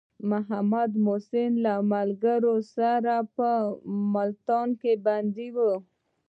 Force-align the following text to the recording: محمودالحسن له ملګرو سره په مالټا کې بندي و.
محمودالحسن 0.31 1.51
له 1.65 1.73
ملګرو 1.93 2.55
سره 2.75 3.13
په 3.35 3.49
مالټا 4.13 4.61
کې 4.81 4.93
بندي 5.05 5.49
و. 5.55 5.57